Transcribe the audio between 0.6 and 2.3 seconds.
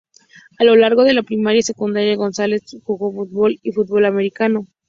lo largo de la primaria y secundaria,